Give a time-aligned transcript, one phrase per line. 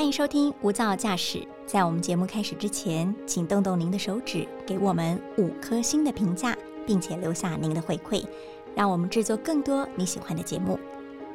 [0.00, 1.38] 欢迎收听《无噪驾驶》。
[1.66, 8.24] 在我们节目开始之前，请动动您的手指，给我们五颗星的评价，并且留下您的回馈，
[8.74, 10.80] 让我们制作更多你喜欢的节目。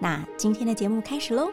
[0.02, 1.48] 那今天的节目开始喽！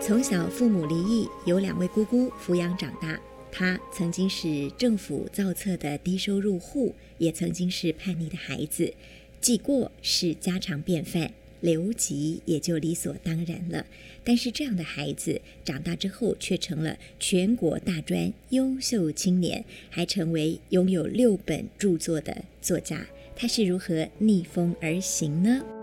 [0.00, 3.18] 从小父母离异，由两位姑姑抚养长大。
[3.50, 8.94] 他曾经是政府造册的低收入户，也曾经是叛逆的孩子。
[9.40, 13.86] 记过是家常便饭，留级也就理所当然了。
[14.24, 23.06] 但是这样的孩子长大之后，却成了全国大专优秀青年，还成为拥有六本著作的作家。
[23.34, 25.75] 他是如何逆风而行呢？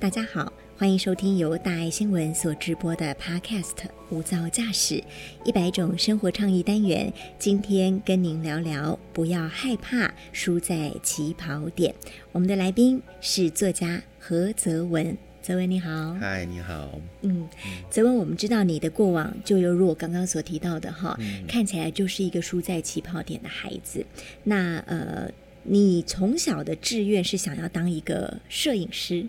[0.00, 3.74] 大家好，欢迎收听由大爱新闻所直播的 Podcast
[4.10, 5.02] 《无噪驾驶
[5.44, 7.12] 一百种生活倡议单元》。
[7.36, 11.92] 今天跟您聊聊，不要害怕输在起跑点。
[12.30, 16.96] 我们的来宾是作家何泽文，泽文你好，嗨，你好。
[17.22, 17.48] 嗯，
[17.90, 24.06] 泽文，我们知道你的过往就犹如我刚刚所提到的哈，看起来就是一个输在起跑点的孩子。
[24.44, 25.28] 那呃，
[25.64, 29.26] 你从小的志愿是想要当一个摄影师。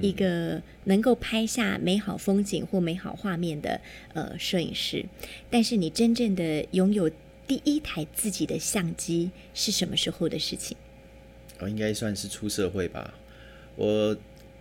[0.00, 3.80] 一个能够拍下美好风景或美好画面的
[4.14, 5.04] 呃摄影师，
[5.50, 7.10] 但是你真正的拥有
[7.46, 10.76] 第一台自己的相机是什么时候的事情？
[11.58, 13.14] 我应该算是出社会吧。
[13.74, 14.16] 我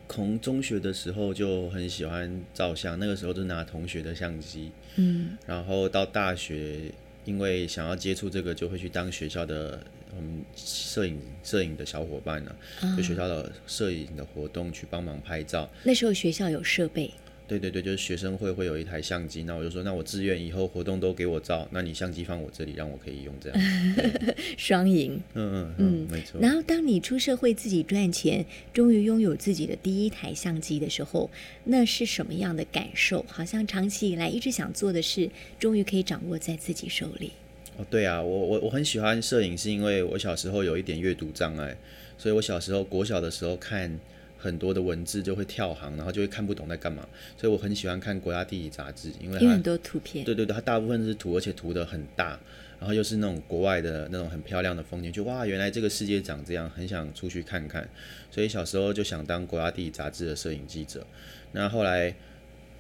[0.09, 6.92] 从中学的时候就很喜欢照相，那个时候就拿同学的相机，嗯，然后到大学，
[7.25, 9.83] 因为想要接触这个，就会去当学校的。
[10.16, 12.56] 我们摄影摄影的小伙伴呢，
[12.98, 15.70] 就学校的摄影的活动去帮忙拍照。
[15.84, 17.12] 那时候学校有设备。
[17.48, 23.60] 对对对，就是学生会会有一台相机，那我就说，那我自愿以后活动都给我照，那你相机放我这里，让我可以用这样。
[24.55, 25.21] 双赢。
[25.33, 26.39] 嗯嗯嗯，没错。
[26.39, 31.30] 然后当你出社会自己赚钱，终于拥有自己的第一台相机的时候，
[31.66, 33.26] 那是什么样的感受？
[33.27, 35.30] 好像长期以来一直想做的事，
[35.60, 37.33] 终于可以掌握在自己手里。
[37.81, 41.75] 哦，对啊，我我我很喜欢摄影，是因为我小时候有一点阅读障碍，
[42.15, 43.99] 所以我小时候国小的时候看
[44.37, 52.39] 很多的文字就会跳行，然后就会看不懂在干嘛，所以我很喜欢看国家地理杂志，因为很多图片，对对对，它大部分是图，而且图的很大，
[52.80, 57.89] 然后又是那种国外的那种很漂亮的风景，就哇，原来这个世界长这样，很想出去看看，
[58.30, 61.05] 所以小时候就想当国家地理杂志的摄影记者。
[61.53, 62.14] 那后来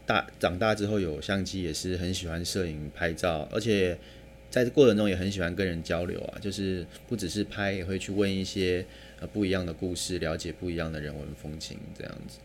[0.05, 3.97] 大长大之后有相机，也是很喜欢摄影拍照，而且。
[4.51, 8.85] 在这过程中也很喜欢跟人交流啊，就是不只是拍，也会去问一些
[9.21, 12.37] 呃不一样的故事，了解不一样的人文风情这样子。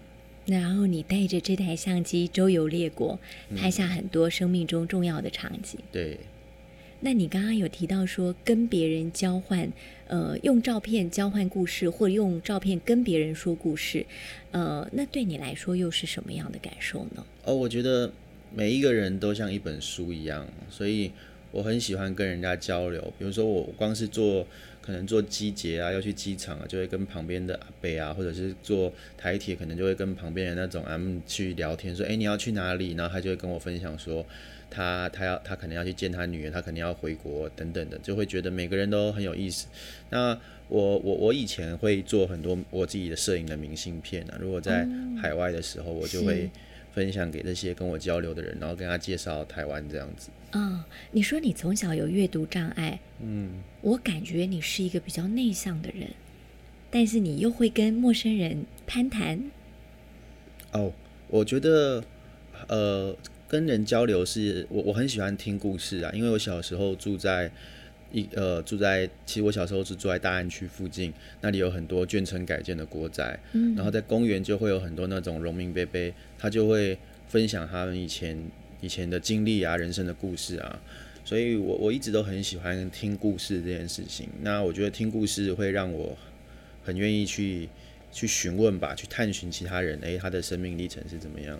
[0.46, 3.18] 然后你带着这台相机周游列国，
[3.56, 5.80] 拍下很多生命中重要的场景。
[5.90, 6.16] 对。
[7.00, 9.68] 那你刚刚有提到说跟别人交换，
[10.06, 14.06] 呃，用照片交换故事，或用照片跟别人说故事，
[14.52, 17.26] 呃，那对你来说又是什么样的感受呢？
[17.42, 18.12] 哦，我觉得
[18.54, 21.10] 每一个人都像一本书一样，所以。
[21.56, 24.46] 我很喜欢跟人家交流，比如说我光是做
[24.82, 32.92] 可能做机捷啊，要去机场啊，就会跟旁边的阿伯啊，或者是坐台铁，可能就会跟旁边的那种 M 去聊天，说，哎，你要去哪里？
[32.92, 34.26] 然后他就会跟我分享说，
[34.68, 39.66] 他他要他可能要去见他女儿，他可能要回国等等的，就会觉得每个人都很有意思。
[40.10, 44.86] 那我我我以前会做很多我自己的摄影的明信片啊，如果在
[45.22, 46.50] 海外的时候，我就会。
[46.96, 50.30] 分享给那些跟我交流的人，然后跟他介绍台湾这样子。
[50.56, 53.50] 嗯，你说你从小有阅读障碍，嗯，
[53.82, 56.08] 我感觉你是一个比较内向的人，
[56.90, 59.50] 但是你又会跟陌生人攀谈。
[60.72, 60.90] 哦，
[61.28, 62.02] 我觉得，
[62.68, 63.14] 呃，
[63.46, 67.52] 跟人交流是我我很喜欢听故事啊，因为我小时候住在。
[68.12, 76.96] 一呃，住在其实我小时候是住在大安区附近，那里有很多眷村改建的国宅，嗯，然后在公园就会有很多那种农民伯伯，他就会
[77.26, 78.38] 分享他们以前
[78.86, 80.80] 以前的经历啊，人生的故事啊，
[81.24, 84.28] 所以我我一直都很喜欢听故事这件事情。
[84.42, 86.16] 那我觉得听故事会让我
[86.84, 87.68] 很愿意去
[88.12, 91.58] 去询问吧，去探寻其他人，诶，他的生命历程是怎么样。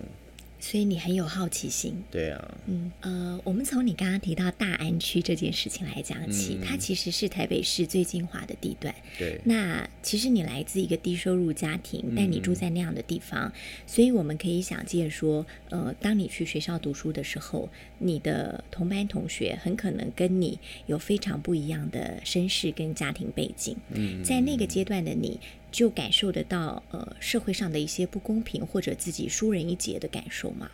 [0.66, 8.92] 所以你很有好奇心，对啊，嗯呃，我们从你刚刚提到大安区这件事情来讲起，它其实是台北市最精华的地段。
[9.16, 13.52] 对，那其实你来自一个低收入家庭，但你住在那样的地方，
[13.86, 17.68] 所以我们可以想见说，呃，当你去学校读书的时候，
[18.00, 23.76] 你的同班同学很可能跟你有非常不一样的身世跟家庭背景。
[23.92, 25.38] 嗯，在那个阶段的你，
[25.70, 30.70] 就感受得到呃社会上的一些不公平，或者自己输人一截的感受吗？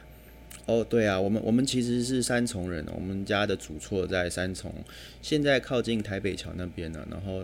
[0.66, 4.72] 哦，对啊，我们我们其实是三重人，我们家的主厝在三重，
[5.20, 7.42] 现在靠近台北桥那边呢，然后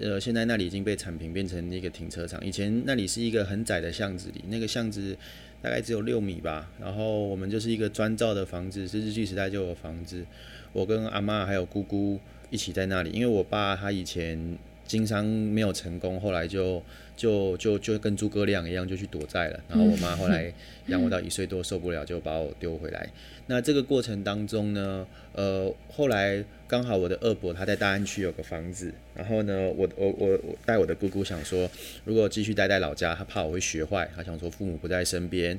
[0.00, 2.44] 呃现在那里已经被铲平，变成一个停车场。
[2.44, 5.16] 以前那里是一个很窄的巷子里，那个巷子
[5.62, 10.26] 大概只有六米吧，然后我们就是一个砖造的房子，是日据时代就有房子。
[10.72, 12.18] 我跟阿妈还有姑姑
[12.50, 16.82] 一起在那里，因为我爸他以前经商没有成功，后来就。
[17.16, 19.60] 就就就跟诸葛亮一样，就去躲债了。
[19.68, 20.52] 然后我妈后来
[20.88, 23.08] 养我到一岁多，受不了，就把我丢回来。
[23.46, 31.70] 那这个过程当中呢，呃，后来刚好我的二伯他在大安区有个房子，然后呢，我我我我带我的姑姑想说，
[32.04, 35.56] 如果继续待在老家，他怕我会学坏，他想说父母不在身边。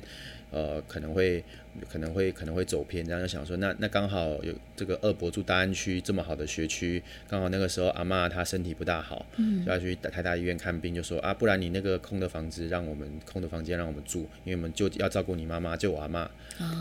[0.56, 1.44] 呃，可能会
[1.86, 16.30] 可能会可能会走偏，这样就想说，那那刚好有这个二伯住大安区这么好的学区，刚好那个时候阿妈她身体不大好，嗯，就要去台大医院看病，就说啊，不然你那个空的房子让我们空的房间让我们住，因为我们就要照顾你妈妈，就我阿妈，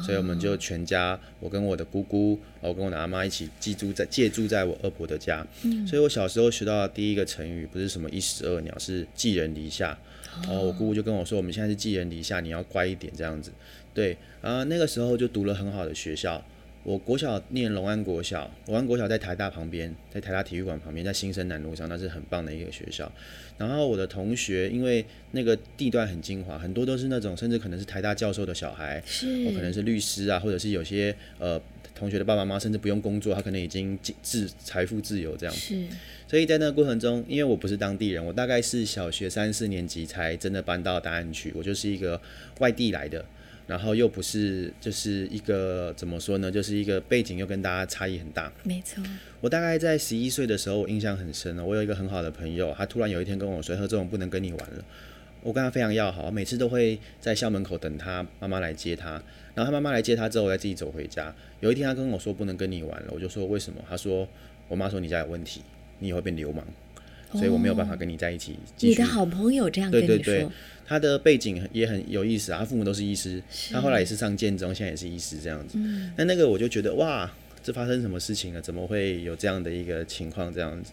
[0.06, 9.98] 所以我们就全家，我跟我的姑姑，我跟我的阿妈一起寄住在借住在我二伯的家，嗯，所以我小时候学到的第一个成语不是什么一石二鸟，是寄人篱下。
[10.43, 13.51] 然后我姑姑就跟我说，我们现在是寄人篱下，你要乖一点这样子。
[13.93, 16.43] 对，啊，那个时候就读了很好的学校。
[16.85, 23.11] 我国小念龙安国小，龙安国小在台大旁边，在台大体育馆旁边，在新生南路上，那是很棒的一个学校。
[23.57, 31.59] 然后我的同学，因为那个地段很精华，很多都是那种甚至可能是台大教授的小孩，是，我可能是律师啊，或者是有些呃
[31.95, 35.55] 同学的爸爸妈妈甚至不用工作，他可能已经自财富自由这样。
[35.55, 35.87] 是。
[36.27, 42.21] 所以在那个过程中，因为我不是当地人，我大概是小学三四年级才真的搬到大安区，我就是一个
[42.59, 43.25] 外地来的，
[43.67, 48.51] 然后又不是就是一个怎么说呢，就是一个背景又跟大家差异很大。
[48.63, 49.03] 没错，
[49.41, 51.65] 我大概在十一岁的时候，我印象很深了。
[51.65, 54.85] 我有一个很好的朋友，他突然有一天跟我说：“何总不能跟你玩了。”
[55.41, 59.21] 我跟他非常要好，每次都会在校门口等他妈妈来接他，
[59.53, 61.33] 然后他妈妈来接他之后，我再自己走回家。
[61.59, 63.79] 有一天他跟我说不能跟你玩了，我就说为什么？
[63.88, 64.27] 他说
[64.68, 65.61] 我妈说你家有问题。
[66.00, 66.68] 你以后变流氓，
[67.31, 68.57] 所以我没有办法跟你在一起。
[68.80, 70.51] 你的好朋友这样跟你说，
[70.88, 73.42] 他的背景也很有意思啊，他父母都是医师，
[73.72, 75.77] 他后来也是上建中，现在也是医师这样子。
[76.16, 77.30] 那那个我就觉得哇，
[77.63, 78.62] 这发生什么事情了？
[78.62, 80.54] 怎么会有这样的一个情况？
[80.54, 80.92] 这样子，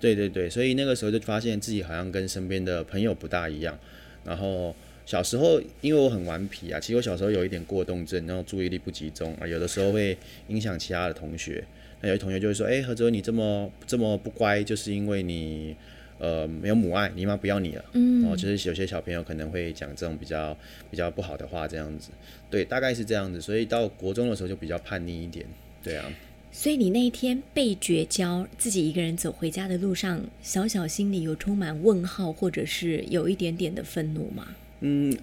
[0.00, 3.78] 对对对，所以那个时候就发现自己好像跟身边的朋友不大一样。
[4.24, 4.74] 然后
[5.04, 10.16] 小时候因为我很顽皮啊，其实我小时候有一点过动症，然后注意力不集中啊，有的时候会
[10.48, 11.64] 影响其他的同学。
[12.02, 15.74] 那有同学就会说：“哎，何哲，你这么这么不乖，就是因为你
[16.18, 20.56] 呃没有母爱，你妈不要你了。”嗯，哦，就是有些小朋友可能会讲这种比较
[20.90, 22.10] 比较不好的话，这样子。
[22.50, 23.40] 对，大概是这样子。
[23.40, 25.46] 所以到国中的时候就比较叛逆一点。
[25.82, 26.04] 对啊。
[26.50, 34.48] 所以你那一天被绝交，自己一个人走回家的路上，小小心里有充满问号，或者是有一点点的愤怒吗？
[34.80, 35.16] 嗯。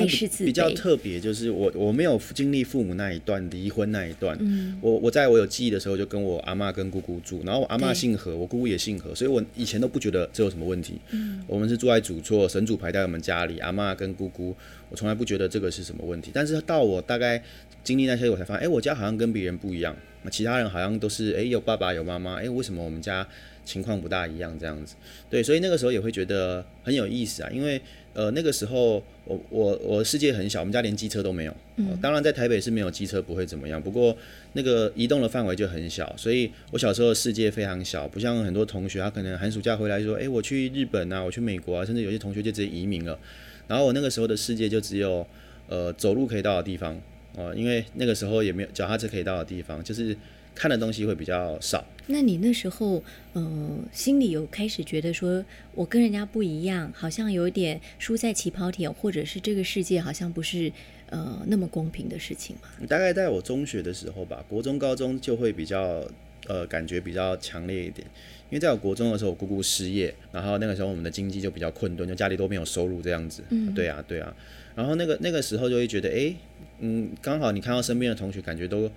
[0.00, 4.38] 还是比较特别，就是我我没有经历父母那一段离婚那一段，
[4.80, 10.98] 我我在我有记忆的时候就跟我阿妈跟姑姑住，然后我阿妈姓何，我姑姑也姓何，所以我以前都不觉得这有什么问题。
[11.10, 14.54] 嗯我们是住在主厝，神主牌在我们家里，阿妈跟姑姑，
[14.88, 16.30] 我从来不觉得这个是什么问题。
[16.32, 17.42] 但是到我大概
[17.84, 23.26] 经历那些，我才发现，哎，我家好像跟别人不一样，那其他人好像都是，哎，有爸爸有妈妈，哎，为什么我们家
[23.64, 24.94] 情况不大一样这样子？
[25.28, 27.80] 对，所以那个时候也会觉得很有意思啊，因为。
[28.14, 31.56] 呃，那个时候我我我世界很小，我们家连机车都没有。
[31.76, 31.96] 嗯。
[32.00, 34.16] 当然，在台北是没有机车不会怎么样，不过
[34.52, 43.18] 那个移动的范围就很小，所以我小时候的世界非常小，不像很多同学，他可能寒暑假回来说，哎，我去日本啊，我去美国啊，甚至有些同学就直接移民了。
[43.66, 45.26] 然后我那个时候的世界就只有
[45.68, 47.00] 呃走路可以到的地方
[47.36, 50.16] 哦，因为那个时候也没有脚踏车可以到的地方，就是。
[50.54, 51.84] 看的东西会比较少。
[52.08, 55.44] 那你那时候，呃，心里有开始觉得说，
[55.74, 60.70] 我跟人家不一样，好像有点输在起跑点，或者是这个世界好像不是
[61.10, 62.86] 呃那么公平的事情吗？
[62.88, 66.04] 大概在我中学的时候吧，国中、高中就会比较
[66.48, 68.04] 呃感觉比较强烈一点。
[68.50, 73.44] 因为在我国中的时候，我姑姑失业，然后那个时候我们的经济就比较困顿，就家里都没有收入这样子。
[73.50, 74.34] 嗯，对啊，对啊。
[74.74, 76.34] 然后那个那个时候就会觉得，哎，
[76.80, 78.90] 嗯，刚好你看到身边的同学，感觉都。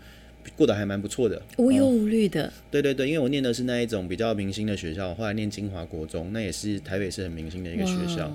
[0.55, 2.51] 过得还蛮不错的，无忧无虑的。
[2.69, 8.31] 对对对，因为我念的是那一种比较明星的学校，后来念金华国中，那也是台北市很明星的一个学校。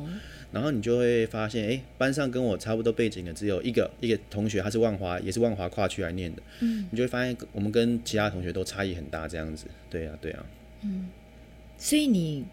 [0.52, 6.42] 然后你就会发现，哎，班上跟我差不多背景的只有一个一个同学，他是万华，也是万华跨区来念的。
[6.58, 9.66] 嗯，你就会发现我们跟其他同学都差异很大，这样子。
[9.88, 10.44] 对呀，对呀。
[10.82, 11.06] 嗯，
[11.78, 12.44] 所以你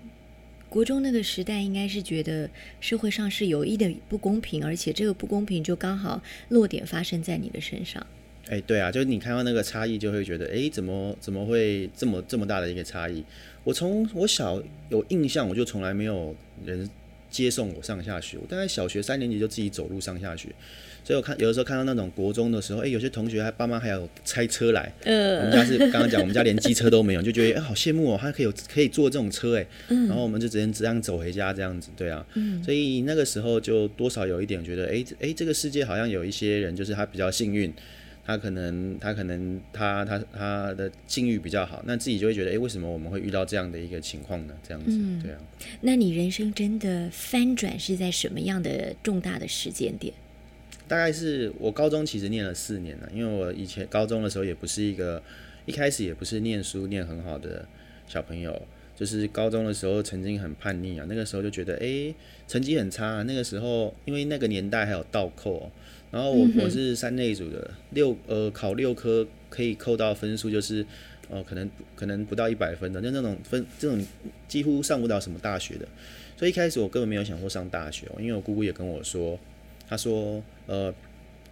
[0.69, 2.47] 国中那个时代，应该是觉得
[2.79, 8.05] 社会上是有一点不公平，而且这个不公平就刚好落点发生在你的身上。
[8.49, 13.23] 哎，对啊，就是你看到那个差异，就会觉得，哎，怎么怎么会这么这么大的一个差异？
[13.63, 16.33] 我从我小有印象，我就从来没有
[16.65, 16.89] 人
[17.29, 18.37] 接送我上下学。
[18.37, 20.47] 我大概小学三年级就自己走路上下学，
[21.03, 32.25] 所以我看有的时候看到那种国中的时候，哎、有些同学他爸妈还有拆车来，嗯我们呃，家是刚刚讲，我们家连机车都没有，就觉得哎、好羡慕哦，他可以有可以坐这种车哎，然后我们就直接这样走回家这样子，对啊，
[32.63, 37.73] 所以那个时候就多少有一点觉得，哎、哎、这个世界好像有一些人就是他比较幸运。
[38.27, 44.53] 他可能，他可能他，他他的境遇比较好，那自己就会觉得，哎、为什么我们会遇到这样的一个情况呢？
[44.61, 45.39] 这样子，对啊。
[45.79, 50.13] 那你人生真的翻转是在什么样的重大的时间点？
[50.89, 55.23] 大概是我高中其实念了四年了，因为我以前高中的时候也不是一个
[55.65, 57.65] 一开始也不是念书念很好的
[58.07, 58.61] 小朋友，
[58.93, 62.13] 就是高中的时候曾经很叛逆啊，那个时候就觉得诶
[62.45, 65.71] 成绩很差、啊，那个时候因为那个年代还有倒扣哦、
[66.11, 70.85] 然后我我是三类组的，六呃考六科可以扣到分数就是
[71.29, 74.05] 呃可能可能不到一百分的，就那种分这种
[74.47, 75.87] 几乎上不了什么大学的，
[76.37, 79.39] 所以一开始我根本没有想过上大学、哦，因为我姑姑也跟我说，
[79.87, 80.93] 她说呃。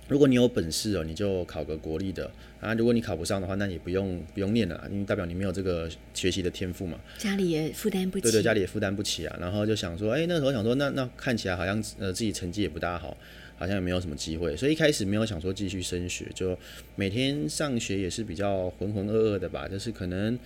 [0.08, 2.30] 如果你有本事哦，你就考个国立的
[2.62, 2.76] 啊。
[2.76, 7.00] 如果你考不上的话，那也不用不用念了啊，因为代表你没有这个学习的天赋嘛。
[7.18, 9.36] 家里也负担不起，对对，家里也负担不起啊。
[9.42, 13.18] 然后就想说，哎、那时候想说，那那看起来好像呃自己成绩也不大好，
[13.58, 16.58] 好像也没有什么机会，所以一开始没有想说继续升学，就
[16.96, 20.38] 每天上学也是比较浑浑噩噩的吧，就是可能。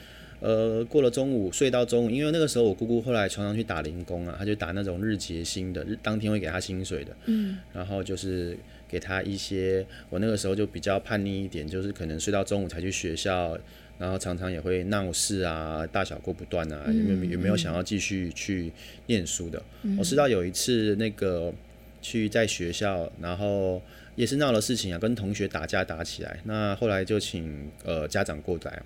[0.42, 7.14] 呃，过了中午睡到中午，因为那个时候我姑姑后来常常去打零工啊，她就打那种日结薪的，日当天会给她薪水的。
[7.26, 7.58] 嗯。
[7.74, 13.60] 然后就是给她一些，我那个时候就比较叛逆一点，就是可能睡到中午才去学校，
[13.98, 18.72] 然后常常也会闹事啊，大小过不断啊，有没有有没有想要继续去
[19.08, 19.62] 念书的？
[19.82, 21.54] 嗯我知道有一次那个
[22.02, 23.82] 去在学校，然后
[24.16, 28.82] 也是闹了事情啊，跟同学打架打起来，那后来就请呃家长过来。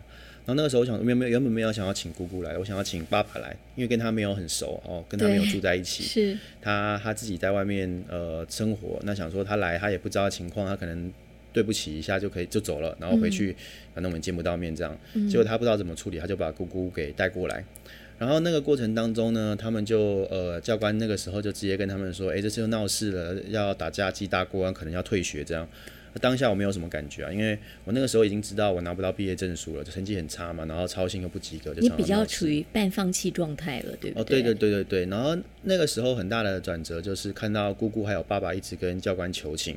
[0.45, 6.03] 然后那个时候我想原本原本没有想要请姑姑来，我想要请爸爸来，因为跟他没有很熟哦，跟他没有住在一起。
[6.03, 11.09] 是他他自己在外面呃生活，那想说他来他也不知道情况，他可能
[11.53, 13.55] 对不起一下就可以就走了，然后回去，
[13.93, 14.97] 反正我们见不到面这样。
[15.29, 17.63] 结果他不知道怎么处理，他就把姑姑给带过来。
[18.23, 25.67] 然后那个过程当中呢，他们就呃教官那个时候就直接跟他们说，哎，这次又闹事了，要打架记大过，可能要退学这样。
[26.21, 34.41] 当下我没有什么感觉啊，因为我那个时候已经知道我拿不到毕业证书了，成绩很差嘛，然后操心又不及格，就比较处于半放弃状态了，对不哦，对？
[34.41, 39.75] 对对对对对，然后那个时候很大的转折就是看到姑姑还有爸爸一直跟教官求情，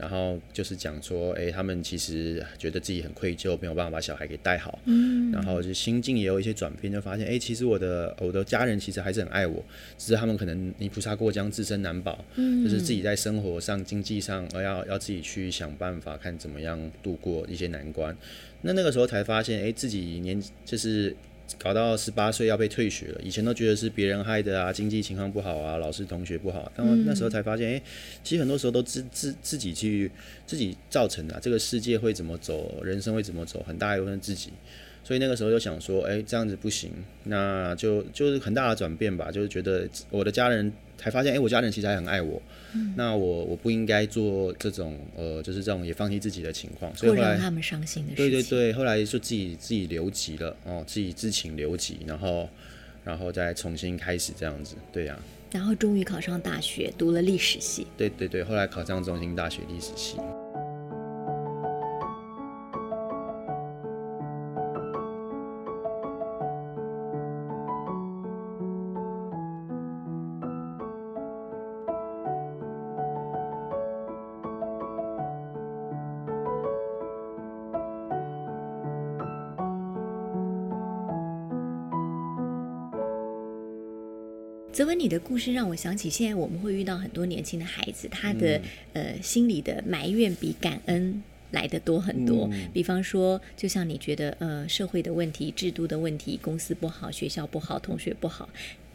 [0.00, 9.62] 然后就是讲说，哎，他们其实觉得自己很愧疚，没有办法把小孩给带好，嗯，然后就心境也有一些转变，就发现，哎，其实我的我的家人其实还是很爱我，
[9.98, 18.16] 只是他们可能泥菩萨过江，自身难保，嗯，就是自己在生活上、经济上，呃，要要自己去想办法，看怎么样度过一些难关。
[18.62, 21.14] 那那个时候才发现，哎，自己年就是
[21.58, 27.82] 搞到十八岁要被退学了，以前都觉得是别人害的啊，经济情况不好啊，老师同学不好，然后那时候才发现，哎、
[28.22, 30.10] 其实很多时候都自自自己去
[30.46, 34.50] 自己造成的啊、这个世界会怎么走，人生会怎么走，很大一部分自己。
[35.02, 36.90] 所以那个时候就想说，哎、这样子不行，
[37.24, 42.40] 那就就是很大的转变吧，就是觉得我的家人才发现，哎、我家人其实还很爱我，
[42.96, 48.30] 那我我不应该做这种呃，就是这种也放弃自己的情况，所以后来让他们伤心的事情。
[48.30, 52.48] 对对对，后来就自己自己留级了哦，自己自请留级，然后
[53.04, 55.18] 然后再重新开始这样子，对呀、
[55.50, 57.86] 然后终于考上大学，读了历史系。
[57.96, 60.16] 对对对，后来考上中兴大学历史系。
[84.72, 88.56] 泽文，你的故事让我想起现在我们会遇到很多年轻的孩子，他的、
[88.92, 92.48] 嗯呃心里的埋怨比感恩来的多很多。
[92.52, 98.48] 嗯比方说，就像你觉得呃社会的问题、制度的问题、公司不好、学校不好、同学不好，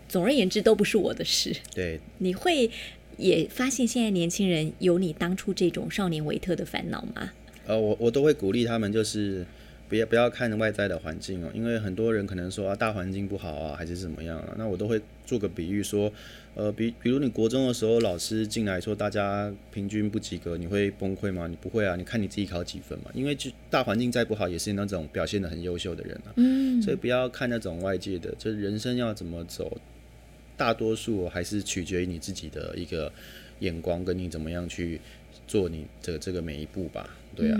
[0.08, 1.53] 总而言之都不是我的事。
[1.74, 2.72] 对，你会
[3.17, 7.34] 也发现现在年轻人有你当初这种少年维特的烦恼吗？
[7.67, 9.46] 呃，我我都会鼓励他们，就是
[9.88, 16.12] 不要不要看外在的环境哦，因为很多人可能说啊大环境不好啊，还是怎么样啊，那我都会做个比喻说，
[16.56, 21.48] 呃，比比如你国中的时候，老师进来说大家平均不及格，你会崩溃吗？
[21.48, 29.77] 你不会啊，你看你自己考几分嘛，因为就大环境再不好，也是那种表现的很优秀的人啊，嗯，所以不要看那种外界的，就是人生要怎么走，
[30.58, 33.12] 大多数还是取决于你自己的一个
[33.60, 35.00] 眼光，跟你怎么样去
[35.48, 37.60] 做你的这个每一步吧，对啊。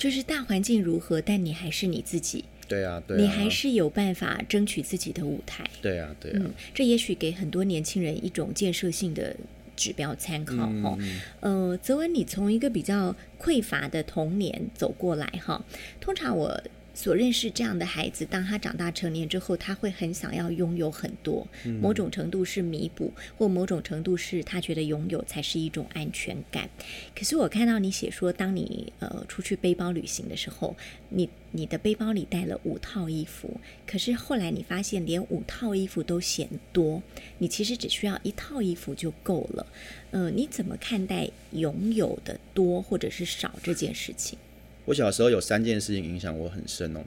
[0.00, 2.46] 就是大环境如何，但你还是你自己。
[2.66, 5.62] 对啊，对啊，你还是有办法争取自己的舞台。
[5.82, 9.36] 对啊，对啊，嗯，这也许给很多年轻人一种建设性的
[9.76, 10.96] 指标参考哈。
[11.40, 15.62] 呃，泽文，你从一个比较匮乏的童年走过来哈，
[16.00, 16.62] 通常我。
[16.94, 21.46] 所认识这样的孩子，当他长大成年之后，他会很想要拥有很多，
[21.80, 26.68] 某种程度是弥补，或某种程度是他觉得拥有才是一种安全感。
[27.14, 30.76] 可是我看到你写说，当你呃出去背包旅行的时候，
[31.08, 37.02] 你你的背包里带了五套衣服，可是后来你发现连五套衣服都嫌多，
[37.38, 39.66] 你其实只需要一套衣服就够了。
[40.10, 44.38] 呃，你怎么看待拥有的多或者是少这件事情？
[44.86, 47.00] 我小时候有三件事情影响我很深哦。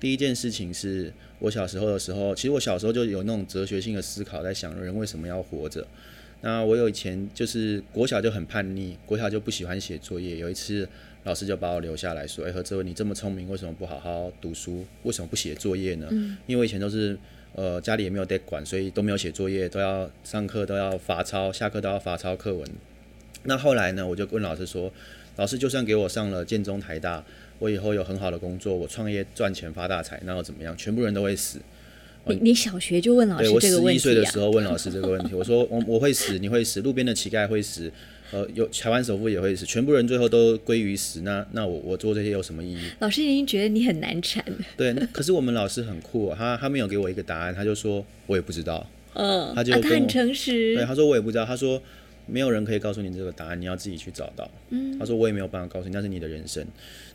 [0.00, 5.86] 第一件事情是我小时候的时候，其实我小时候就有那种哲学性的思考，在想人为什么要活着。
[6.40, 10.36] 那我有以前就是国小就很叛逆，国小就不喜欢写作业。
[10.36, 10.88] 有一次
[11.24, 14.86] 老师就把我留下来说：“哎，何志文，你这么聪明，为什么不好好读书？
[15.02, 16.06] 为什么不写作业呢？”
[16.46, 17.18] 因为我以前都是
[17.54, 22.70] 呃家里也没有得管，所以都没有写作业，都要上课都要罚抄，下课都要罚抄课文。
[23.42, 24.92] 那后来呢，我就问老师说。
[25.38, 27.24] 老师就算给我上了建中台大，
[27.60, 30.76] 我以后有很好的工作，我创业赚钱发大财，那又怎么样？
[30.76, 31.60] 全部人都会死。
[32.26, 37.90] 你你小学就问老师这个问题我十一岁的时候问老师 这个问题，我说我我会死，你会死，路边的乞丐会死，
[38.32, 41.20] 呃，有台湾首富也会死，全部人最后都归于死。
[41.20, 42.90] 那那我我做这些有什么意义？
[42.98, 44.44] 老师已经觉得你很难缠。
[44.76, 48.84] 对，可是我们老师很酷，他他没有给我一个答案，他就说我也不知道。
[49.14, 50.74] 嗯，他就他很诚实。
[50.74, 51.46] 对，他说我也不知道。
[51.46, 51.80] 他说。
[52.28, 54.48] 没有人可以告诉你这个答案，你要自己去找到。
[54.70, 56.64] 嗯，他说我也没有办法告诉你，那是你的人生，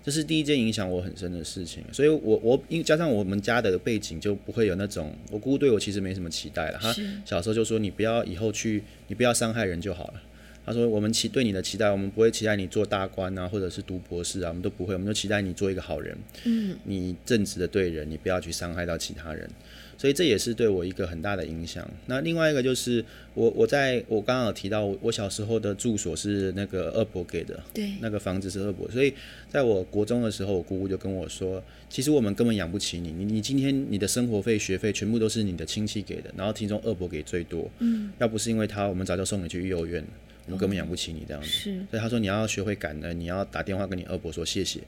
[0.03, 1.84] 这是第一件影响我很深的事情。
[1.91, 6.79] 所以，我我因加上我们家的背景，就不会有那种我姑姑对我其实没什么期待了。
[6.82, 6.93] 她
[7.24, 10.22] 小时候就说你不要以后去，你不要伤害人就好了。
[10.65, 16.17] 他说我们期对你的期待，我们不会期待你做大官啊，或者是读博士啊，我们都不会，我们就期待你做一个好人。
[16.46, 19.50] 嗯，你正直的对人，你不要去伤害到其他人。
[19.96, 21.88] 所以这也是对我一个很大的影响。
[22.08, 23.03] 那另外一个就是
[23.36, 28.89] 我我在我刚刚有提到，我我小时候的住所是那个二伯给的，对，那个房子是二伯。
[28.89, 29.13] 所以
[29.47, 37.69] 在我国中的时候，我姑姑就跟我说，其实我们根本养不起你，你你今天你的生活费、学费全部都是你的亲戚给的，然后其中二伯给最多。
[37.80, 40.04] 嗯，要不是因为他，我们早就送你去幼儿园，
[40.45, 41.47] 我们根本养不起你这样子。
[41.47, 44.82] 是，所以他说你要学会感恩，你要打电话跟你二伯说谢谢。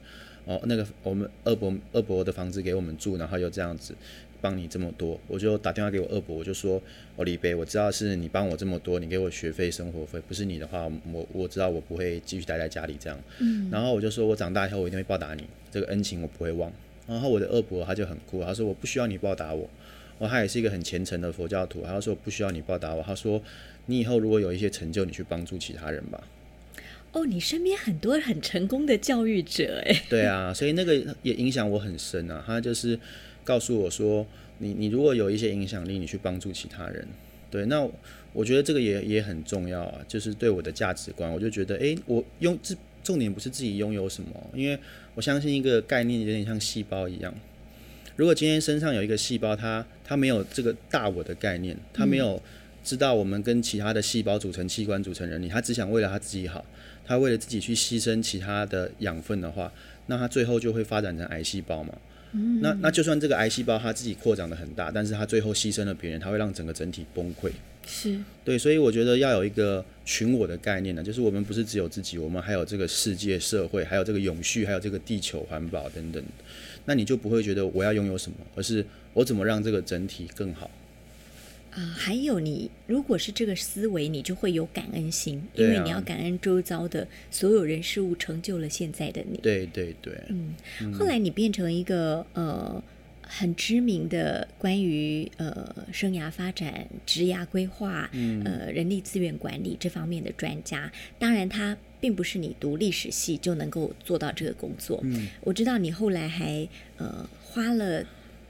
[0.44, 3.94] 哦，那个我们二伯二伯的房子给我们住，然后又这样子。
[4.38, 6.80] 帮你这么多，我就打电话给我二伯，我就说
[7.16, 13.18] ：“哦，李贝，我知道是你帮我这么多，你给我学费、生活费，不是你的话，我我知道我不会继续待在家里这样。
[13.38, 15.42] 嗯，然后我就说我长大以后我一定会报答你，
[15.72, 16.70] 这个恩情我不会忘。
[17.08, 19.68] 然后我的二伯他就很酷，他说我不需要你报答我，
[20.18, 23.42] 哦，他也是一个很虔诚的佛教徒，他说不需要你报答我，他说
[23.86, 26.22] 你以后如果有一些成就，你去帮助其他人吧。
[27.12, 32.98] 哦，你身边很多很成功的教育者，哎，对啊，所以那个也影响我很深啊，他就是。
[33.46, 34.26] 告诉我说，
[34.58, 37.06] 你你如果有一些影响力，你去帮助其他人，
[37.48, 37.88] 对，那
[38.32, 44.76] 我觉得这个也也很重要啊，就是对我的价值观，我就觉得，诶，我用这重点不是自己拥有什么，因为
[45.14, 47.32] 我相信一个概念有点像细胞一样，
[48.16, 52.42] 如果今天身上有一个细胞，它它没有这个大我的概念，它没有
[52.86, 56.64] 知道我们跟其他的细胞组成器官组成人体，他只想为了他自己好，
[57.04, 59.72] 他为了自己去牺牲其他的养分的话，
[60.06, 61.92] 那他最后就会发展成癌细胞嘛。
[62.60, 67.50] 那那就算这个癌细胞它自己扩长的很大，但是它最后牺牲了别人，它会让整个整体崩溃。
[67.86, 76.22] 是对，所以我觉得要有一个群我的概念呢，就是我们不是只有自己，我们还有这个世界、社会，还有这个永续，还有这个地球环保等等。
[76.84, 80.70] 那你就不会觉得我要拥有什么，而是我怎么让这个整体更好。
[81.76, 89.38] 啊，还有你，如果是这个思维，你就会有感恩心，因为你要感恩周遭的所有人事物成就了现在的你。
[89.42, 90.54] 对对对，嗯。
[90.94, 92.82] 后来你变成一个呃
[93.20, 100.90] 很知名的关于呃生涯发展、职涯规划、嗯呃人力资源管理这方面的专家。
[101.18, 104.98] 当然，他并不是你读历史系就能够做到这个工作。
[105.02, 108.02] 嗯，我知道你后来还呃花了。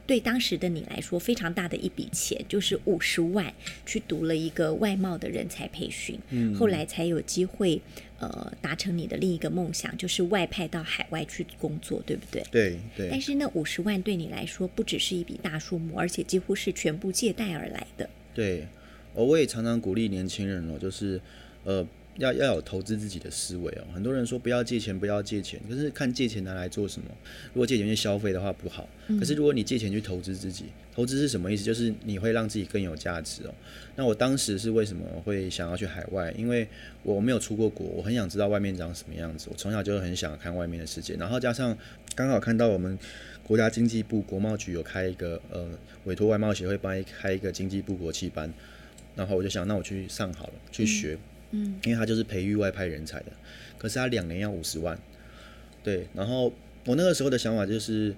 [0.06, 3.52] 对当时的你来说，非常大的一笔钱，就是五十万
[3.84, 7.80] 去读了一个外贸的人才培训，嗯，后来才有机会，
[8.20, 12.42] 呃，达成你的另一个梦想，就是外派到海外去工作，对不对？
[12.50, 13.08] 对对。
[13.10, 18.08] 但是那五十万对你来说，不只是一笔大数目，而且几乎是全部借贷而来的。
[18.32, 18.66] 对，
[19.12, 21.20] 我我也常常鼓励年轻人哦，就是，
[21.64, 21.86] 呃。
[22.18, 23.85] 要要有投资自己的思维哦。
[23.92, 27.09] 很多人说不要借钱，不要借钱，可是看借钱拿来做什么？
[27.52, 31.62] 如果借钱去消费的话不好，可是如果你借钱去投资自己，投资是什么意思？
[31.62, 33.55] 就是你会让自己更有价值哦。
[33.96, 36.33] 那我当时是为什么会想要去海外？
[36.37, 36.66] 因为
[37.02, 39.48] 我没有出过国，我很想知道外面长什么样子。
[39.50, 41.76] 我从小就很想看外面的世界，然后加上
[42.14, 42.98] 刚好看到我们
[43.42, 45.68] 国家经济部国贸局有开一个呃
[46.05, 48.52] 委托外贸协会帮开一个经济部国际班，
[49.14, 51.14] 然后我就想，那我去上好了，去学。
[51.14, 53.26] 嗯，因为他就是培育外派人才的，
[53.78, 54.98] 可是他两年要五十万，
[55.82, 56.06] 对。
[56.14, 56.52] 然后
[56.85, 58.14] 我那个时候的想法就是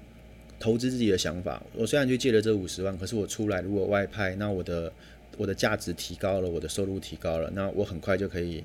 [0.58, 1.62] 投资自己的想法。
[1.74, 4.92] 我虽然去借了这五十万，可是我出来如果外派，那我的
[5.36, 8.64] 我的价值提高了，我的收入提高了，那我很快就可以。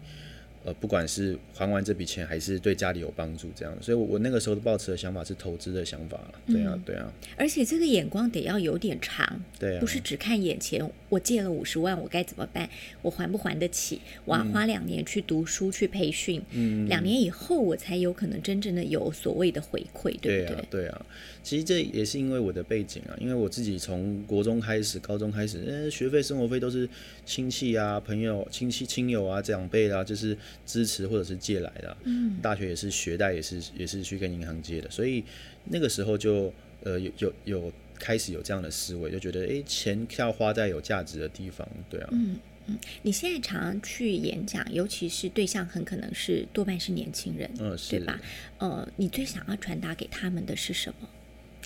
[0.66, 7.12] 呃，不管是还完这笔钱，还是对家里有帮助，这样，所以，我我那个时候的抱持的想法是投资的想法了，对啊，对啊。
[7.36, 10.90] 而且这个眼光得要有点长，对啊，不是只看眼前。
[11.10, 12.68] 我借了五十万，我该怎么办？
[13.02, 14.00] 我还不还得起？
[14.26, 20.66] 我要花两年去读书去培训，嗯，两年以后我才有可能真正的有所谓的回馈，对不对？
[20.72, 21.06] 对啊，
[21.44, 26.90] 其实这也是因为我的背景啊，因为我自己从国中开始，高中开始，嗯，学费、生活费都是
[27.26, 30.36] 亲戚啊、朋友、亲戚、亲友啊、长辈啊，就是。
[30.66, 35.24] 支持或者是借来的，嗯，大学也是学贷，也是也是去跟银行借的，所以
[35.66, 42.38] 那个时候就呃有有有开始有这样的思维，就觉得哎钱要花在有价值的地方，对啊，嗯
[42.68, 48.20] 嗯，你现在常常去演讲，尤其是对象很可能是多半是年轻人，嗯，对吧？
[48.58, 51.10] 呃，你最想要传达给他们的是什么？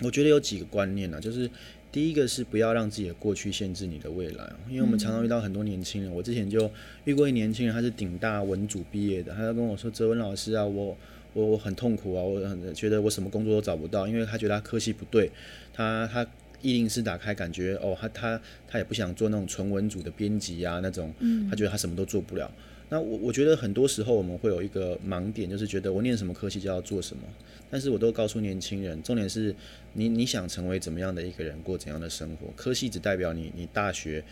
[0.04, 1.50] 我觉得有几个观念呢，就是。
[1.92, 6.14] 第一个是不要让自己的过去限制你的未来，因为我们常常遇到很多年轻人。
[6.14, 6.70] 我之前就
[7.06, 10.96] 遇过一年轻人，他是顶大文组毕业的，他就跟我说：“哲文老师啊，我
[11.34, 15.32] 我我很痛苦啊，我很觉得我什么工作都找不到，因为他觉得他科系不对，
[15.74, 16.28] 他他
[16.62, 21.14] 一零四打开感觉哦，他他他也不想做那种纯文组的编辑啊那种，
[21.50, 22.52] 他觉得他什么都做不了。
[22.90, 27.24] 那我我觉得很多时候我们会有一个盲点，就是觉得我念什么科系就要做什么。”
[27.70, 29.54] 但是我都告诉年轻人，重点是
[29.92, 32.48] 你你想成为怎么样的一个人，过怎样的生活。
[32.56, 34.24] 科系只代表你你大学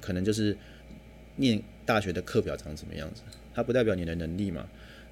[0.00, 0.54] 可能就是
[1.36, 3.22] 念大学的课表长怎么样子，
[3.54, 4.68] 它不代表你的能力嘛。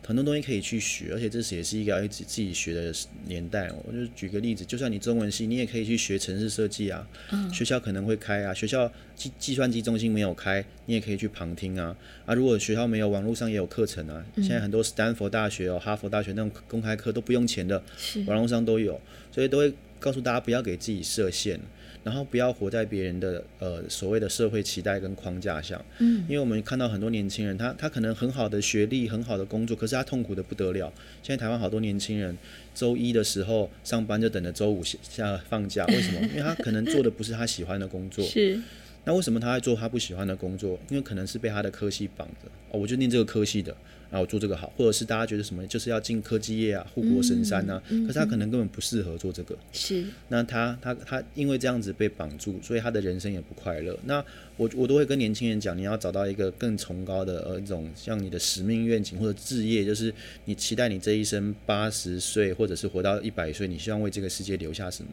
[0.07, 2.95] 很多东西可以去学，而且这是也是一个要自自己学的
[3.27, 3.69] 年代。
[3.85, 7.05] 我就举个例子，就算你中文系，你也可以去学城市设计啊。
[7.53, 11.97] 学校可能会开啊，学校计计算机中心没有开，你也可以去旁听啊。
[12.25, 14.25] 啊，如果学校没有，网络上也有课程啊。
[14.37, 17.83] 现在很多斯坦福大学哦、哈佛大学那种公开课都不用钱的，
[18.27, 19.01] 网络上都有，
[19.33, 21.59] 所以都会告诉大家不要给自己设限。
[22.07, 30.93] 然后不要活在别人的呃所谓的社会期待跟框架下，嗯，因为我们看到很多年轻人，他他可能很好的学历，很好的工作，可是他痛苦的不得了。
[31.21, 32.39] 现在台湾好多年轻人，
[32.73, 36.21] 周一的时候上班就等着周五下放假， 为什么？
[36.29, 38.25] 因为他可能做的不是他喜欢的工作。
[38.25, 38.57] 是。
[39.05, 40.79] 那为什么他在做他不喜欢的工作？
[40.89, 42.49] 因为可能是被他的科系绑着。
[42.71, 43.77] 哦，我就念这个科系的。
[44.11, 49.57] 然后做这个好，或者是大家觉得什么就是要进科技业啊，护国神山啊，可是他可能根本不适合做这个。
[49.73, 50.05] 是。
[50.29, 53.99] 那他他他因为这样子被绑住，所以他的人生也不快乐。
[54.05, 54.25] 那
[54.57, 60.13] 我我都会跟年轻人讲，你要找到一个更崇高的呃一种像你的使命愿景或者志业，就是
[60.45, 65.11] 你期待你这一生八十岁或者是活到一百岁，你希望为这个世界留下什么？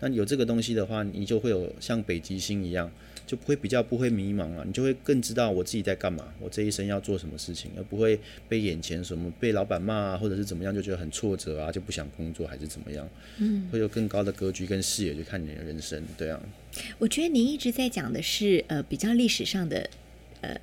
[0.00, 2.90] 那有这个东西的话，你就会有像北极星一样。
[3.26, 8.16] 就不会比较不会迷茫了，你就会更知道我自己在干嘛，我这一生要做什么事情，而不会
[8.48, 16.40] 被眼前什么被老板骂啊，或者是怎么样就觉得很挫折啊，就不想工作还是怎么样，嗯，会有更高的格局跟视野去看你的人生，对啊。
[16.98, 19.90] 我觉得您一直在讲的是呃比较历史上的
[20.42, 20.56] 呃。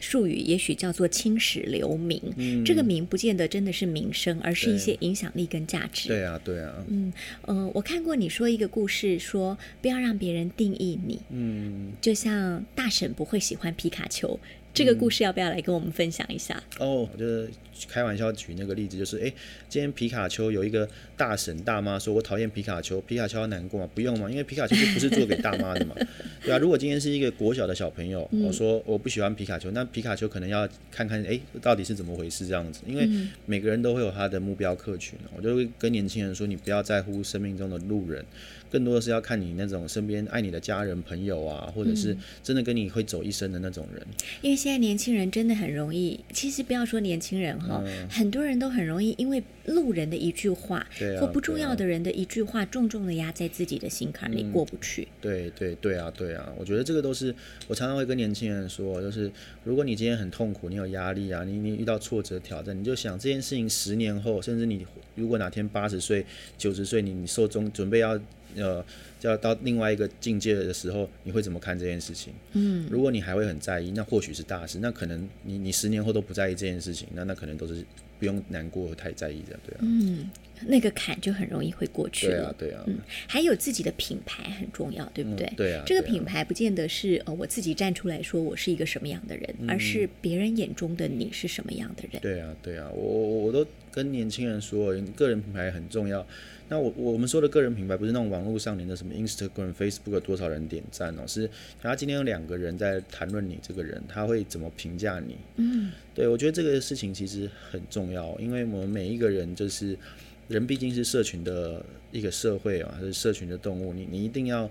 [0.00, 2.20] 术语也许叫做青史留名，
[2.64, 6.08] 这个名不见得真的是名声，而是一些影响力跟价值。
[6.08, 6.74] 对啊，对啊。
[6.88, 11.20] 嗯，呃，我看过你说一个故事，说不要让别人定义你。
[11.30, 14.38] 嗯，就像大婶不会喜欢皮卡丘。
[14.74, 16.62] 这个故事要不要来跟我们分享一下？
[16.78, 17.50] 哦，就是
[17.88, 19.32] 开玩笑举那个例子，就是哎，
[19.68, 23.90] 今天皮卡丘有一个大婶大妈说：“我讨厌皮卡丘。”皮卡丘要难过吗？
[23.94, 24.30] 不用吗？
[24.30, 25.94] 因为皮卡丘就不是做给大妈的嘛，
[26.42, 26.58] 对啊。
[26.58, 32.80] 如果今天是一个国小的小朋友，我说我不喜欢皮卡丘，那皮卡丘可能要看看哎，到底是怎么回事这样子。
[32.86, 33.08] 因为
[33.46, 38.24] 每个人都会有他的目标客群，我就会跟年轻人说：“你不要在乎生命中的路人。”
[38.70, 44.06] 更多的是要看你那种身边爱你的家人朋友啊，或者是真的跟你会走一生的那种人。
[44.42, 47.67] 因为现在年轻人真的很容易，其实不要说年轻人哈，
[48.08, 50.86] 很多人都很容易因为路人的一句话，
[51.20, 55.08] 或不重要的人的一句话，重重的压在自己的心坎里过不去。
[55.20, 57.34] 对对对啊对啊，我觉得这个都是
[57.66, 59.30] 我常常会跟年轻人说，就是
[59.64, 66.24] 如果你今天很痛苦，你有压力啊，你你遇到挫折挑战，你就想这件事情十年后，甚至你如果哪天八十岁、
[66.56, 68.18] 九十岁，你你寿终准备要。
[68.58, 68.84] 呃，
[69.18, 72.32] 就要到另外一个境界的时候，你会怎么看这件事情？
[72.52, 74.78] 嗯，如果你还会很在意，那或许是大事。
[74.80, 77.84] 那可能你你十年后都不在意这件事情，那那可能都是
[78.18, 79.78] 不用难过太在意的，对啊。
[79.82, 80.30] 嗯，
[80.66, 82.52] 那个坎就很容易会过去了。
[82.58, 82.84] 对啊，对啊。
[82.86, 85.52] 嗯，还有自己的品牌很重要，对不对？
[85.56, 85.82] 对啊。
[85.86, 92.20] 这个品牌不见得是呃我自己站出来说我是一个什么样的人，而是别人眼中的你是什么样的人。
[92.20, 92.90] 对啊，对啊。
[92.90, 93.64] 我我我都
[93.98, 96.24] 跟年轻人说，个人品牌很重要。
[96.68, 101.50] 那我我们说的个人品牌不是那种网络上连的什么 Instagram、Facebook 多少人点赞哦，是
[101.82, 105.36] 他今天有两个人在谈论你这个人，他会怎么评价你？
[105.56, 109.98] 嗯，对我觉得这个事情其实很重要，因为我们每一个人就是
[110.46, 114.70] 人，毕竟是社群的一个社会啊，还是社群的动物，你你一定要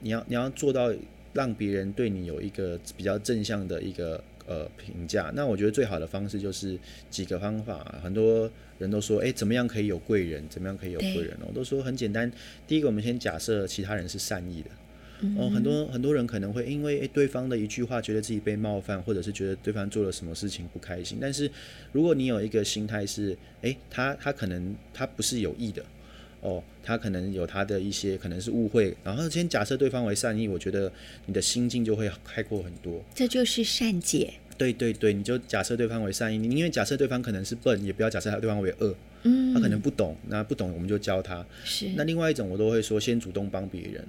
[0.00, 0.90] 你要你要做到
[1.34, 4.24] 让别人对你有一个比较正向的一个。
[4.46, 6.78] 呃，评价那我觉得最好的方式就是
[7.10, 7.98] 几个方法。
[8.02, 10.42] 很多人都说，哎，怎么样可以有贵人？
[10.48, 11.36] 怎么样可以有贵人？
[11.46, 12.30] 我都说很简单。
[12.66, 14.70] 第一个，我们先假设其他人是善意的。
[15.38, 21.18] 哦，很多很多人可能会因为对方的一句话，觉得自己被冒犯，或者是觉得对方做了什么事情不开心。
[21.20, 21.50] 但是
[21.90, 25.82] 如果你有一个心态是，哎，他他可能他不是有意的。
[26.46, 30.90] 哦，他可能有他的一些可能是误会，然后先假设对方为善意，我觉得
[31.26, 33.02] 你的心境就会开阔很多。
[33.12, 34.34] 这就是善解。
[34.56, 38.94] 对对对，你就假设对方为善意，你因为假设对方可能是笨，也不要假设他对方为恶。
[39.24, 41.44] 嗯，他可能不懂，那不懂我们就教他。
[41.64, 41.88] 是。
[41.96, 44.04] 那另外一种我都会说，先主动帮别人。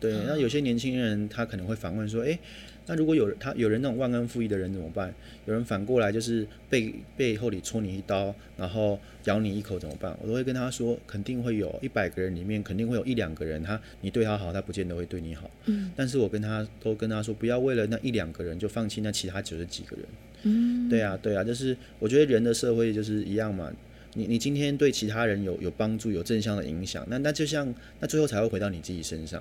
[0.00, 2.38] 对，那有些年轻人他可能会反问说，哎。
[2.86, 5.14] 那如果有他有人那种忘恩负义的人怎么办？
[5.46, 10.16] 有人反过来就是背背后里戳你一刀，然后咬你一口怎么办？
[10.20, 15.50] 我都会跟他说，肯定会有一百个人里面肯定会有一两个人，他你对他好，他不见得会对你好。
[15.66, 15.92] 嗯。
[15.94, 20.06] 但是我跟他都跟他说，不要为了那一两个人就放弃那其他九十几个人。
[20.42, 20.88] 嗯。
[20.88, 23.72] 对啊，对啊，就是我觉得人的社会就是一样嘛。
[24.14, 29.40] 你你今天对其他人有有帮助，有正向的影响，那那就像那最后才会回到你自己身上，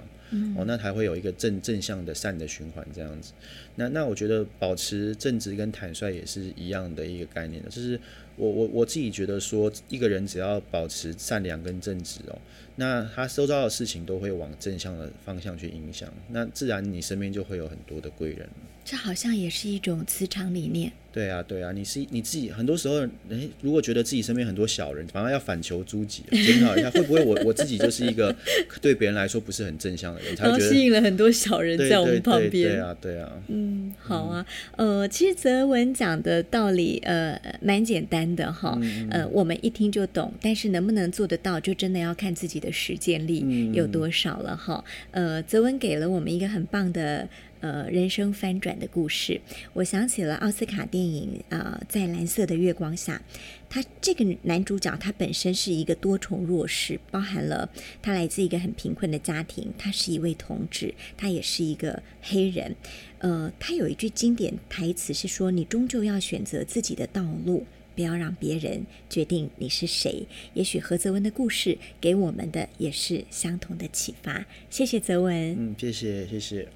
[0.55, 3.33] 哦，那才会有一个正正向的善的循环这样子。
[3.75, 7.99] 那那我觉得保持正直跟坦率也是一样的一个概念的，就是
[8.41, 12.35] 我我我自己觉得说，一个人只要保持善良跟正直哦，
[12.75, 18.49] 那他收到的事情都会往正向的方向去影响，那自然你身边就会有很多的贵人。
[18.83, 20.91] 这好像也是一种磁场理念。
[21.13, 28.35] 对啊，对啊，你是你自己，很多时候，哎，如果觉得自己身边很多小人，反而要反求诸己，检讨一下，会不会我我自己就是一个
[28.81, 32.71] 对别人来说不是很正向的人，才觉得吸引了很多小人在我们旁边。
[32.71, 33.31] 对啊，对啊。
[33.49, 44.83] 嗯，好啊，呃，其实泽文讲的道理，呃，蛮简单的哈，呃，我们一听就懂，但是能不能做得到，就真的要看自己的实践力有多少了哈。
[45.11, 47.27] 呃，泽文给了我们一个很棒的。
[47.61, 49.39] 呃，人生翻转的故事，
[49.73, 53.21] 我想起了奥斯卡电影啊，在蓝色的月光下，
[53.69, 57.69] 他这个男主角他本身是一个多重弱势，包含了
[58.01, 62.75] 他来自一个很贫困的家庭，他是一位同志，他也是一个黑人。
[63.19, 67.63] 呃，他有一句经典台词是说：“你终究要选择自己的道路，
[67.95, 74.43] 不要让别人决定你是谁。”也许何泽文的故事给我们的也是相同的启发。
[74.71, 75.55] 谢谢泽文。
[75.59, 76.67] 嗯，谢谢，谢谢。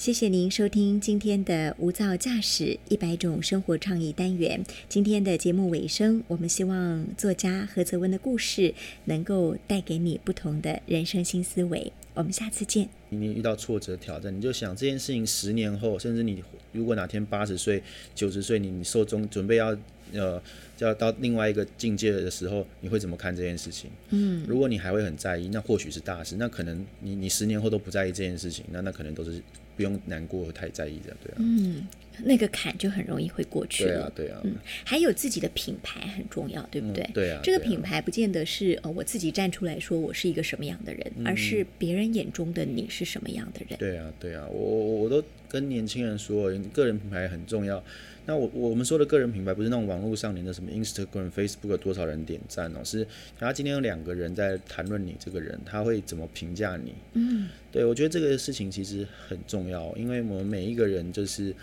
[0.00, 4.64] 谢谢您收听今天的无噪驾驶一百种生活创意单元。
[4.88, 8.72] 今天的节目尾声，我们希望作家何泽文的故事
[9.04, 11.92] 能够带给你不同的人生新思维。
[12.14, 12.88] 我们下次见。
[13.10, 17.82] 你遇到挫折挑战，你就想这件事情十年后，甚至你如果哪天八十岁、
[18.14, 19.76] 九十岁，你你寿终准备要
[20.14, 20.42] 呃
[20.78, 23.90] 要到另外一个境界的时候，你会怎么看这件事情？
[24.08, 26.36] 嗯，如果你还会很在意，那或许是大事。
[26.38, 29.42] 那可能你你十年后都不在意这件事情，那那可能都是。
[29.80, 31.36] 不用难过，太在意这样，对啊。
[31.38, 31.88] 嗯，
[32.22, 34.12] 那个坎就很容易会过去了。
[34.14, 34.40] 对啊，对啊。
[34.44, 37.08] 嗯，还有自己的品牌很重要，对不对？
[37.14, 37.40] 对啊。
[37.42, 43.78] 这个品牌不见得是呃我自己站出来说我是一个什么样的人，而是别人眼中的你是什么样的人。
[43.78, 44.46] 对啊，对啊。
[44.48, 47.82] 我我都跟年轻人说，个人品牌很重要。
[48.26, 53.04] 那我我们说的个人品牌不是那种网络上连的什么 Instagram、Facebook 多少人点赞哦，是
[53.38, 56.92] 他今天有两个人在谈论你这个人，他会怎么评价你？
[57.14, 57.48] 嗯。
[57.72, 61.54] 对，我觉得这个事情其实很重要，因为我们每一个人就是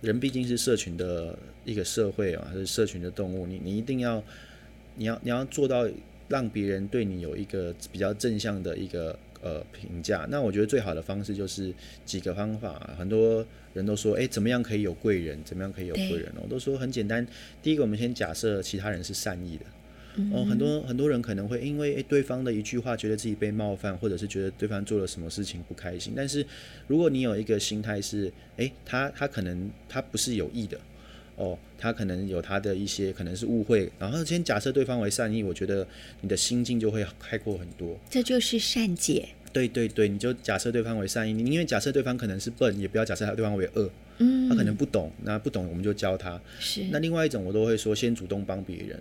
[0.00, 4.22] 人，毕竟是社群的一个社会啊，还是社群的动物，你你一定要，
[4.94, 5.88] 你要你要做到
[6.28, 10.26] 让别人对你有一个比较正向的一个呃评价。
[10.30, 11.72] 那我觉得最好的方式就是
[12.04, 15.36] 几个方法，很多人都说，哎，怎么样可以有贵人？
[15.44, 16.32] 怎么样可以有贵人？
[16.40, 17.26] 我都说很简单，
[17.60, 19.66] 第一个，我们先假设其他人是善意的。
[20.32, 26.14] 哦，很多很多人可能会因为对方的一句话，觉得自己被冒犯，或者是觉得对方做了什么事情不开心。
[26.16, 26.44] 但是
[26.86, 30.80] 如果你有一个心态是，哎，他他可能他不是有意的，
[31.36, 35.86] 哦，他可能有他的一些可能是误会，然后先假设对方为善意，我觉得
[36.22, 37.98] 你的心境就会开阔很多。
[38.08, 39.28] 这就是善解。
[39.52, 46.40] 对对对，你就假设对方为善意，你因为假设对方可能是笨，也不要假设他对方为恶，嗯，他可能不懂，那不懂我们就教他。
[46.58, 48.98] 是那另外一种我都会说，先主动帮别人。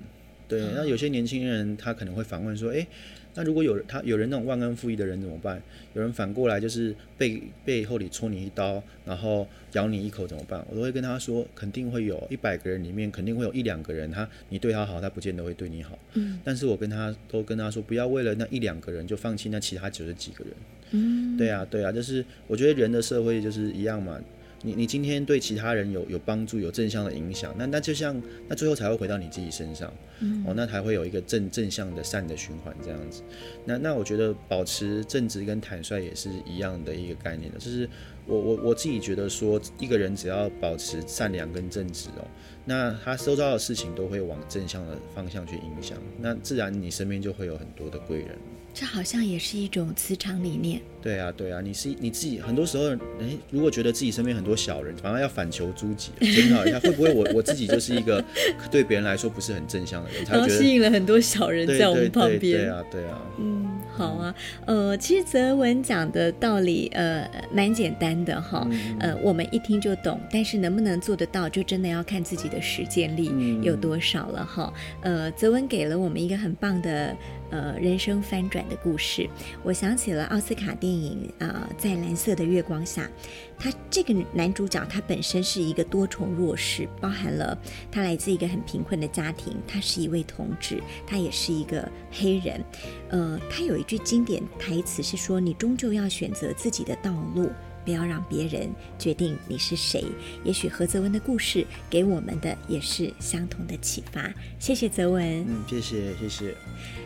[0.48, 2.86] 对，那有些年轻人他可能会反问说，诶，
[3.34, 5.62] 那如果有他有人那种忘恩负义的人怎么办？
[5.94, 10.64] 有人反过来就是背背后里戳你一刀，然后咬你一口怎么办？
[10.70, 15.98] 我都会跟他说，肯定会有一百个人里面肯定会有一两个人，他你对他好，他不见得会对你好。
[16.14, 20.54] 嗯，但是我跟他都跟他说，不要为了那一两个人就放弃那其他九十几个人。
[20.92, 24.22] 嗯，对啊，对啊，就是我觉得人的社会就是一样嘛。
[24.66, 33.22] 你你今天对其他人有有帮助、有正向的影响，那那就像那最后才会回到你自己身上，嗯哦，那才会有一个正正向的善的循环这样子。
[33.64, 37.88] 那那我觉得保持正直跟坦率也是一样的一个概念的，就是
[38.26, 42.28] 我我我自己觉得说，一个人只要保持善良跟正直哦，
[42.66, 48.30] 那他收到的事情都会往正向的方向去影响，那自然你身边就会有很多的贵人。
[48.74, 50.82] 这好像也是一种磁场理念。
[51.06, 52.90] 对啊，对啊，你是你自己，很多时候，
[53.22, 58.24] 哎，如果觉得自己身边很多小人，反而要反求诸己，检讨一下， 会不会我我自己就是一个
[58.72, 62.58] 对别人来说不是很正向的人，才然后觉得吸引了很多小人在我们对对旁边。
[62.58, 64.34] 对啊，对啊，嗯，好啊，
[64.66, 68.98] 呃，其实泽文讲的道理，呃，蛮简单的哈，嗯。
[69.00, 73.62] 呃，我们一听就懂，但是能不能做得到，就真的要看自己的实践力嗯。
[73.62, 74.74] 有多少了哈。
[75.02, 77.16] 呃，泽文给了我们一个很棒的
[77.52, 79.30] 呃人生翻转的故事，
[79.64, 83.10] 我想起了奥斯卡电影啊、在蓝色的月光下，
[83.58, 87.58] 他这个男主角他本身是一个多重弱势，包含了
[87.92, 92.64] 他来自一个很贫困的家庭，他是一位同志，他也是一个黑人。
[93.10, 97.50] 呃，他有一句经典台词是说：“你终究要选择自己的道路。”
[97.86, 98.70] 不要让别人
[99.00, 100.04] 决定你是谁。
[100.44, 104.34] 也许何泽文的故事给我们的也是相同的启发。
[104.60, 105.24] 谢谢泽文。
[105.48, 106.56] 嗯，谢谢谢谢，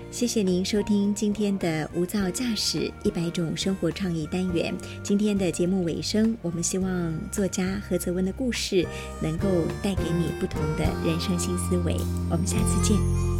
[0.09, 4.73] 谢谢您收听今天的无噪驾驶一百种生活创意单元。
[5.03, 8.87] 今天的节目尾声，我们希望作家何泽文的故事
[9.21, 9.47] 能够
[9.83, 11.97] 带给你不同的人生新思维。
[12.31, 13.38] 我们下次见。